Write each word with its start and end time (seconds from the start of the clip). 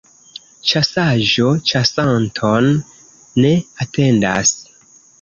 Ĉasaĵo 0.71 1.51
ĉasanton 1.73 2.73
ne 3.47 3.55
atendas. 3.87 4.61